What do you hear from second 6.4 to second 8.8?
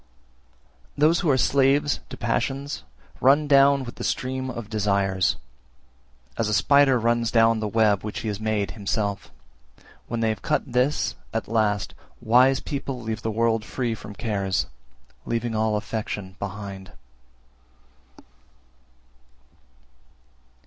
a spider runs down the web which he has made